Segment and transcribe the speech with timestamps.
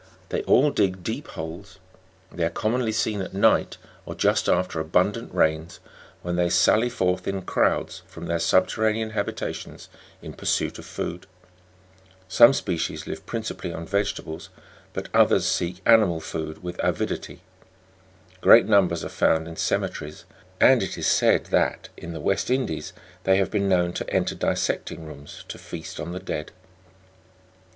[0.29, 1.77] They all dig deep holes.
[2.31, 5.73] They are commonly seen at night, or just after abundant rains,, Fig.
[5.73, 5.75] 64.
[5.75, 6.25] LAND CRAB.
[6.25, 9.89] when they sally forth in crowds from their subterranean habitations
[10.23, 11.27] in pursuit of food,
[12.27, 14.49] some species live principally on vegetables;
[14.93, 17.41] but others seek ani mal food with avidity;
[18.41, 20.25] great numbers are found in cemeteries;
[20.59, 22.91] and, it is said that, in the West Indies,
[23.25, 26.51] they have been known to enter dissecting rooms to feast on the dead.